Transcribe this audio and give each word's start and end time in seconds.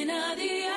Cadena 0.00 0.34
Dial. 0.34 0.76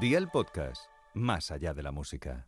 Día 0.00 0.16
el 0.16 0.28
podcast, 0.28 0.86
más 1.12 1.50
allá 1.50 1.74
de 1.74 1.82
la 1.82 1.92
música. 1.92 2.46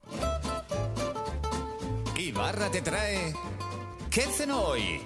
Ibarra 2.17 2.71
te 2.71 2.81
trae. 2.81 3.35
¿Qué 4.11 4.23
cenó 4.23 4.63
hoy? 4.63 5.03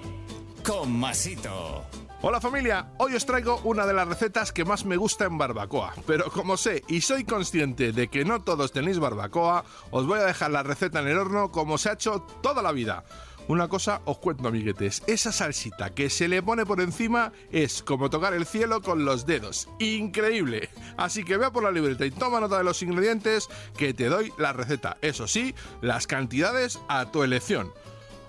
Con 0.65 0.97
Masito. 0.97 1.83
Hola 2.23 2.39
familia, 2.39 2.91
hoy 2.99 3.15
os 3.15 3.25
traigo 3.25 3.59
una 3.63 3.87
de 3.87 3.93
las 3.93 4.07
recetas 4.07 4.53
que 4.53 4.63
más 4.63 4.85
me 4.85 4.95
gusta 4.95 5.25
en 5.25 5.39
barbacoa, 5.39 5.95
pero 6.05 6.29
como 6.31 6.55
sé 6.55 6.83
y 6.87 7.01
soy 7.01 7.23
consciente 7.23 7.93
de 7.93 8.09
que 8.09 8.23
no 8.23 8.43
todos 8.43 8.71
tenéis 8.71 8.99
barbacoa, 8.99 9.65
os 9.89 10.05
voy 10.05 10.19
a 10.19 10.25
dejar 10.25 10.51
la 10.51 10.61
receta 10.61 10.99
en 10.99 11.07
el 11.07 11.17
horno 11.17 11.51
como 11.51 11.79
se 11.79 11.89
ha 11.89 11.93
hecho 11.93 12.21
toda 12.43 12.61
la 12.61 12.71
vida. 12.73 13.03
Una 13.47 13.67
cosa 13.67 14.01
os 14.05 14.17
cuento 14.19 14.47
amiguetes, 14.47 15.03
esa 15.07 15.31
salsita 15.31 15.89
que 15.89 16.09
se 16.09 16.27
le 16.27 16.41
pone 16.41 16.65
por 16.65 16.79
encima 16.79 17.33
es 17.51 17.83
como 17.83 18.09
tocar 18.09 18.33
el 18.33 18.45
cielo 18.45 18.81
con 18.81 19.03
los 19.03 19.25
dedos, 19.25 19.67
increíble. 19.79 20.69
Así 20.95 21.23
que 21.23 21.37
vea 21.37 21.51
por 21.51 21.63
la 21.63 21.71
libreta 21.71 22.05
y 22.05 22.11
toma 22.11 22.39
nota 22.39 22.57
de 22.57 22.63
los 22.63 22.81
ingredientes 22.81 23.49
que 23.77 23.93
te 23.93 24.05
doy 24.05 24.31
la 24.37 24.53
receta, 24.53 24.97
eso 25.01 25.27
sí, 25.27 25.53
las 25.81 26.07
cantidades 26.07 26.79
a 26.87 27.11
tu 27.11 27.23
elección. 27.23 27.71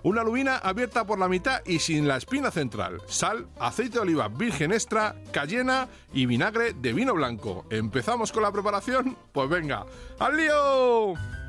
Una 0.05 0.25
lubina 0.25 0.57
abierta 0.57 1.07
por 1.07 1.21
la 1.21 1.29
mitad 1.29 1.61
y 1.65 1.79
sin 1.79 2.09
la 2.09 2.17
espina 2.17 2.51
central. 2.51 3.01
Sal, 3.07 3.47
aceite 3.61 3.95
de 3.95 4.01
oliva 4.01 4.27
virgen 4.27 4.73
extra, 4.73 5.15
cayena 5.31 5.89
y 6.13 6.27
vinagre 6.27 6.73
de 6.73 6.93
vino 6.93 7.15
blanco. 7.15 7.67
¿Empezamos 7.71 8.33
con 8.33 8.43
la 8.43 8.51
preparación? 8.51 9.17
Pues 9.31 9.49
venga, 9.49 9.87
¡al 10.19 10.37
lío! 10.37 11.42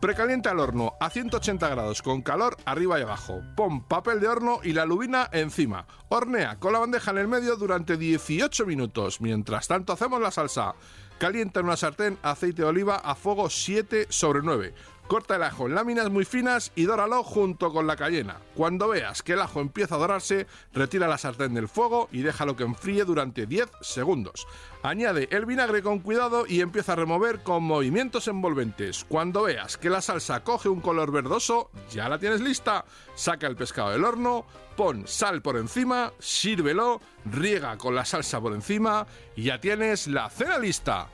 Precalienta 0.00 0.52
el 0.52 0.60
horno 0.60 0.94
a 0.98 1.10
180 1.10 1.68
grados 1.68 2.00
con 2.00 2.22
calor 2.22 2.56
arriba 2.64 2.98
y 2.98 3.02
abajo. 3.02 3.42
Pon 3.54 3.84
papel 3.84 4.18
de 4.18 4.28
horno 4.28 4.60
y 4.62 4.72
la 4.72 4.86
lubina 4.86 5.28
encima. 5.30 5.86
Hornea 6.08 6.58
con 6.58 6.72
la 6.72 6.78
bandeja 6.78 7.10
en 7.10 7.18
el 7.18 7.28
medio 7.28 7.56
durante 7.56 7.98
18 7.98 8.64
minutos. 8.64 9.20
Mientras 9.20 9.68
tanto 9.68 9.92
hacemos 9.92 10.22
la 10.22 10.30
salsa. 10.30 10.74
Calienta 11.18 11.60
en 11.60 11.66
una 11.66 11.76
sartén 11.76 12.16
aceite 12.22 12.62
de 12.62 12.68
oliva 12.68 12.96
a 12.96 13.14
fuego 13.14 13.50
7 13.50 14.06
sobre 14.08 14.40
9. 14.42 14.72
Corta 15.10 15.34
el 15.34 15.42
ajo 15.42 15.66
en 15.66 15.74
láminas 15.74 16.08
muy 16.08 16.24
finas 16.24 16.70
y 16.76 16.84
dóralo 16.84 17.24
junto 17.24 17.72
con 17.72 17.88
la 17.88 17.96
cayena. 17.96 18.36
Cuando 18.54 18.90
veas 18.90 19.24
que 19.24 19.32
el 19.32 19.40
ajo 19.40 19.60
empieza 19.60 19.96
a 19.96 19.98
dorarse, 19.98 20.46
retira 20.72 21.08
la 21.08 21.18
sartén 21.18 21.52
del 21.52 21.66
fuego 21.66 22.08
y 22.12 22.22
déjalo 22.22 22.54
que 22.54 22.62
enfríe 22.62 23.04
durante 23.04 23.44
10 23.44 23.70
segundos. 23.80 24.46
Añade 24.84 25.26
el 25.32 25.46
vinagre 25.46 25.82
con 25.82 25.98
cuidado 25.98 26.44
y 26.46 26.60
empieza 26.60 26.92
a 26.92 26.94
remover 26.94 27.42
con 27.42 27.64
movimientos 27.64 28.28
envolventes. 28.28 29.04
Cuando 29.08 29.42
veas 29.42 29.76
que 29.76 29.90
la 29.90 30.00
salsa 30.00 30.44
coge 30.44 30.68
un 30.68 30.80
color 30.80 31.10
verdoso, 31.10 31.72
ya 31.90 32.08
la 32.08 32.20
tienes 32.20 32.40
lista. 32.40 32.84
Saca 33.16 33.48
el 33.48 33.56
pescado 33.56 33.90
del 33.90 34.04
horno, 34.04 34.46
pon 34.76 35.08
sal 35.08 35.42
por 35.42 35.56
encima, 35.56 36.12
sírvelo, 36.20 37.00
riega 37.24 37.76
con 37.78 37.96
la 37.96 38.04
salsa 38.04 38.40
por 38.40 38.52
encima 38.52 39.08
y 39.34 39.42
ya 39.42 39.60
tienes 39.60 40.06
la 40.06 40.30
cena 40.30 40.56
lista. 40.56 41.08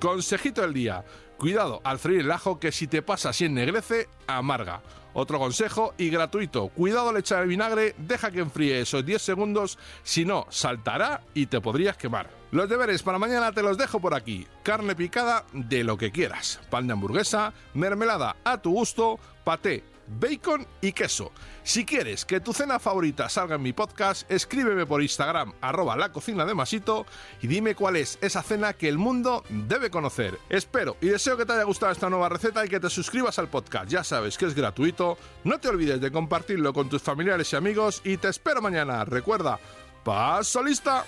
Consejito 0.00 0.62
del 0.62 0.72
día. 0.72 1.04
Cuidado 1.38 1.80
al 1.84 1.98
freír 1.98 2.20
el 2.20 2.30
ajo 2.30 2.58
que 2.58 2.72
si 2.72 2.86
te 2.86 3.02
pasa 3.02 3.30
así 3.30 3.44
ennegrece, 3.46 4.08
amarga. 4.26 4.82
Otro 5.14 5.38
consejo 5.38 5.94
y 5.96 6.10
gratuito. 6.10 6.68
Cuidado 6.68 7.10
al 7.10 7.16
echar 7.16 7.42
el 7.42 7.48
vinagre, 7.48 7.94
deja 7.98 8.30
que 8.30 8.40
enfríe 8.40 8.80
esos 8.80 9.06
10 9.06 9.22
segundos, 9.22 9.78
si 10.02 10.24
no, 10.24 10.46
saltará 10.50 11.22
y 11.34 11.46
te 11.46 11.60
podrías 11.60 11.96
quemar. 11.96 12.28
Los 12.50 12.68
deberes 12.68 13.02
para 13.02 13.18
mañana 13.18 13.52
te 13.52 13.62
los 13.62 13.78
dejo 13.78 14.00
por 14.00 14.14
aquí. 14.14 14.46
Carne 14.62 14.94
picada 14.96 15.44
de 15.52 15.84
lo 15.84 15.96
que 15.96 16.10
quieras. 16.10 16.60
Pan 16.70 16.86
de 16.86 16.92
hamburguesa, 16.92 17.52
mermelada 17.74 18.36
a 18.44 18.58
tu 18.58 18.72
gusto, 18.72 19.18
paté, 19.44 19.84
bacon 20.06 20.66
y 20.80 20.92
queso. 20.92 21.32
Si 21.62 21.84
quieres 21.84 22.24
que 22.24 22.40
tu 22.40 22.52
cena 22.52 22.78
favorita 22.78 23.28
salga 23.28 23.56
en 23.56 23.62
mi 23.62 23.72
podcast, 23.72 24.30
escríbeme 24.30 24.86
por 24.86 25.02
Instagram 25.02 25.52
arroba 25.60 25.96
la 25.96 26.12
cocina 26.12 26.44
de 26.44 26.54
Masito 26.54 27.06
y 27.40 27.46
dime 27.46 27.74
cuál 27.74 27.96
es 27.96 28.18
esa 28.20 28.42
cena 28.42 28.72
que 28.74 28.88
el 28.88 28.98
mundo 28.98 29.44
debe 29.48 29.90
conocer. 29.90 30.38
Espero 30.48 30.96
y 31.00 31.08
deseo 31.08 31.36
que 31.36 31.46
te 31.46 31.52
haya 31.52 31.64
gustado 31.64 31.92
esta 31.92 32.10
nueva 32.10 32.28
receta 32.28 32.64
y 32.64 32.68
que 32.68 32.80
te 32.80 32.90
suscribas 32.90 33.38
al 33.38 33.48
podcast. 33.48 33.88
Ya 33.88 34.04
sabes 34.04 34.38
que 34.38 34.46
es 34.46 34.54
gratuito. 34.54 35.18
No 35.44 35.58
te 35.58 35.68
olvides 35.68 36.00
de 36.00 36.12
compartirlo 36.12 36.72
con 36.72 36.88
tus 36.88 37.02
familiares 37.02 37.52
y 37.52 37.56
amigos 37.56 38.02
y 38.04 38.16
te 38.16 38.28
espero 38.28 38.60
mañana. 38.60 39.04
Recuerda, 39.04 39.58
paso 40.04 40.62
lista. 40.62 41.04